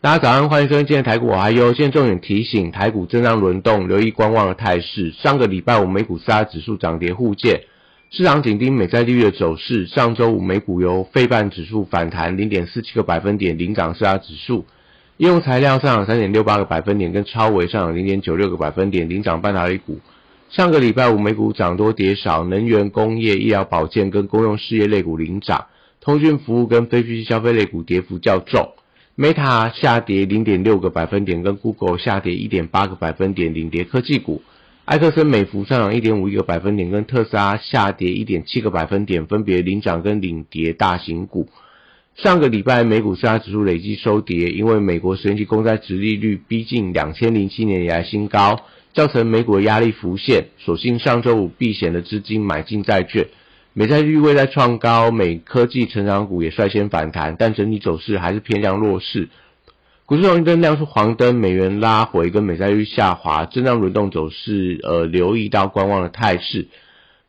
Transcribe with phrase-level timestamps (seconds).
[0.00, 1.74] 大家早上，欢迎收听今天台股我还有。
[1.74, 5.10] 现在重点提醒，台股震荡轮动，留意观望的态势。
[5.10, 7.62] 上个礼拜五美股四大指数涨跌互见，
[8.08, 9.88] 市场紧盯美债利率的走势。
[9.88, 14.66] 上周五美股由费半指数反弹零点四七个百分点领涨四大指数，
[15.16, 19.98] 应用材料上涨三点六八个百分点，跟超微上涨零点九六个百分点领涨半导体股。
[20.48, 25.66] 上个礼拜五美股涨多跌少，能源、工业、医疗保健跟公用事业类股领涨，
[26.00, 28.74] 通讯服务跟非必需消费类股跌幅较重。
[29.18, 34.42] Meta 下跌零点六个百分点，跟 Google 下跌一点八个百分点，领跌科技股。
[34.84, 41.48] 埃克森美孚上涨一点五一个百分点，跟特斯拉下跌一点七个百分点，分别领涨跟领跌大型股。
[42.14, 50.46] 上个礼拜美股四大指数累计收跌，因为美国十年期公债殖利率逼近两千零七年以来新高，造成美股的压力浮现。
[50.58, 53.26] 所幸上周五避险的资金买进债券。
[53.78, 59.28] 美债率未在创高，美科技成长股也率先反弹，但整体走势还是偏向弱势。
[60.04, 66.66] 股市红绿灯亮出黄灯，美元拉回跟美债率下滑，震荡轮动走势，呃，留意到观望的态势。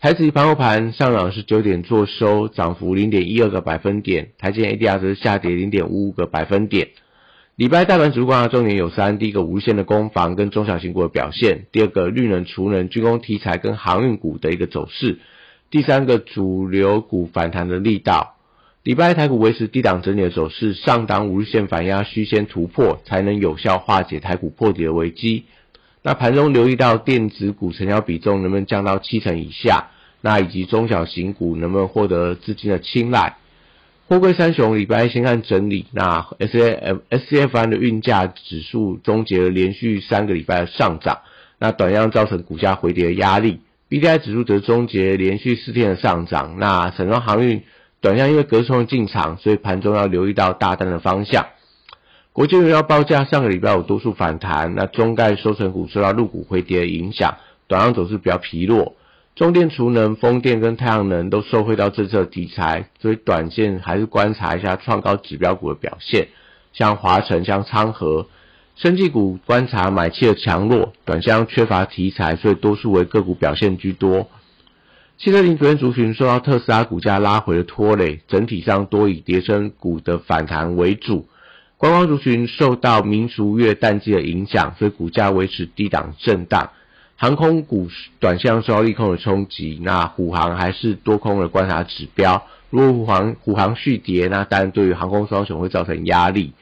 [0.00, 4.30] 台指盘后盘上涨是九点做收，涨幅零点一二个百分点。
[4.38, 6.88] 台积 ADR 则是下跌零点五五个百分点。
[7.56, 15.18] 礼拜大盘指数观察重点有三：第一个无线的攻防跟中小型股的表现；第二个绿能、储能、军工题材跟航运股的一个走势。
[15.70, 18.36] 第三个主流股反弹的力道，
[18.82, 25.44] 礼拜台股维持低档整理的走势，上档五日线反压需先突破，才能有效化解台股破底的危机。
[26.02, 29.90] 那盘中留意到电子股成交比重能不能降到七成以下，
[30.22, 33.36] 那以及中小型股能不能获得资金的青睐。
[34.06, 41.18] 货柜三雄礼拜先看整理，那 S A F S C F N 的运价指数终结了连续三个礼拜的上涨，
[41.58, 43.60] 那短量造成股价回跌的压力。
[43.88, 46.56] B D I 指数则终结连续四天的上涨。
[46.58, 47.62] 那沈庄航运
[48.02, 51.46] 短向因为隔空进场，所以盘中要留意到大单的方向。
[52.34, 58.94] 国际原料报价上个礼拜有多数反弹，那中概收成股受到入股回跌影响，短向走势比较疲弱。
[59.34, 66.28] 中电、储能、风电跟太阳能都受惠到政策题材，所以短线还是观察一下创高指标股的表现，
[66.72, 68.26] 像华晨、像昌河。
[68.80, 74.28] 生技股观察买气的强弱，短箱缺乏题材，所以多数为个股表现居多。
[75.18, 81.26] 汽车零组件族群受到特斯拉股价拉回的拖累，整体上多以跌升股的反弹为主。
[81.76, 86.70] 观光族群受到民俗月淡季的影响，所以股价维持低档震荡。
[87.16, 87.88] 航空股
[88.20, 92.46] 短向受到利空的冲击，那虎航还是多空的观察指标。
[92.70, 96.52] 如果虎航虎航续跌，那当然对于航空双雄会造成压力。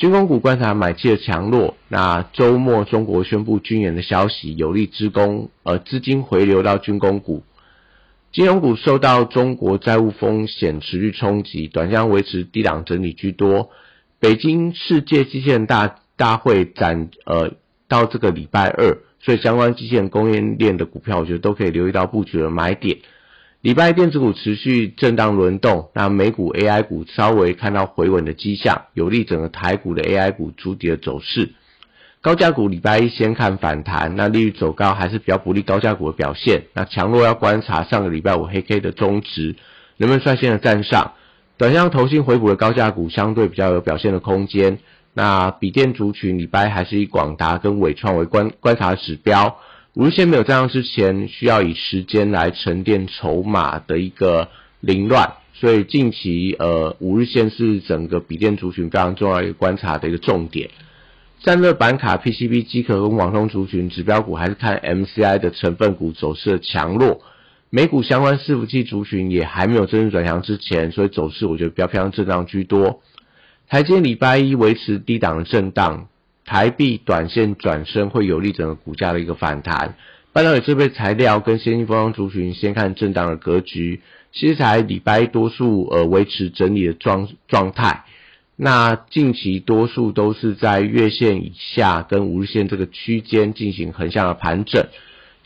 [0.00, 7.42] 军工股观察买气的强弱，那周末中国宣布军演的消息有利资工，呃资金回流到军工股。
[8.32, 13.68] 金融股受到中国债务风险持续冲击，短向维持低档整理居多。
[14.20, 17.52] 北京世界机械大大会展，呃
[17.86, 22.96] 到这个礼拜二，所以相关机械供应链的股票，我觉得都可以留意到布局的买点。
[23.62, 31.50] 礼拜电子股持续震荡轮动，那美股 AI 股稍微看到回稳的迹象，有利整个台股的 AI 股主底的走势。
[32.22, 36.62] 高价股礼拜一先看反弹，那利率走高还是比较不利高价股的表现。
[36.72, 39.56] 那强弱要观察上个礼拜五黑 K 的中值
[39.98, 41.12] 能不能率先的站上。
[41.58, 44.78] 短向投信回补的高价股相对比较有表现的空间。
[45.12, 49.58] 那笔电族群礼拜还是以广达跟伟创为观观察指标。
[49.94, 60.70] 五日线没有站上之前，需要以时间来沉淀筹码的一个凌乱，所以近期呃五日线是整个笔电族群非常重要一个观察的一个重点。
[61.42, 67.22] 散热板卡、PCB、机壳跟网通族群指标股还是看 MCI 的成分股走势的强弱。
[67.68, 73.02] 美股相关伺服器族群也还没有真正转强之前，所以走势我觉得比较偏向震荡居多。
[73.68, 76.09] 台阶礼拜一维持低档的震荡。
[76.50, 79.94] 台币短线转升会有利整个股价的一个反弹，
[80.32, 84.00] 半导体设备材料跟先进封装族群先看震荡的格局，
[84.32, 88.02] 其材礼拜多数呃维持整理的状状态，
[88.56, 94.88] 那近期多数都是在月线以下跟五日线这个区间进行横向的盘整，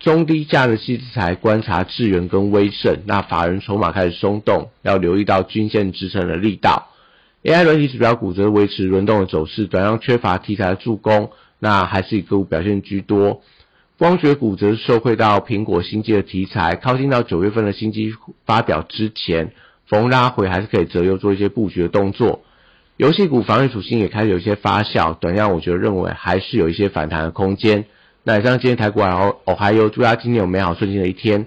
[0.00, 6.88] 中低价的细材观察智源跟威盛，那法人筹码开始松动，要留意到均线支撑的力道。
[7.42, 13.40] AI 软体指标股则维持轮动的走势，短量缺乏题材的助攻，那还是以个股表现居多。
[13.98, 18.12] 光学股则是受惠到苹果新机的题材，靠近到九月份的新机
[18.44, 19.52] 发表之前，
[19.86, 22.42] 逢拉回还是可以择优做一些布局的动作。
[22.98, 27.86] 游戏股防御属性也开始有一些发酵，短量我觉得认为还是有一些反弹的空间。
[28.22, 31.46] 那以上今天台股然后哦还有祝大家今天有美好顺心的一天。